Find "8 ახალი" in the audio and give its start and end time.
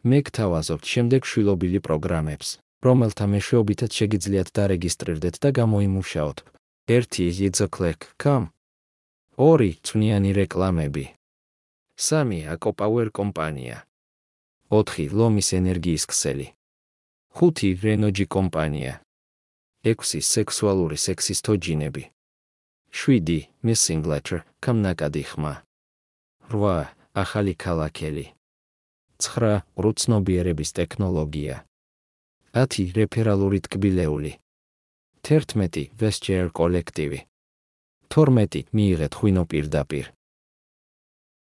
26.48-27.52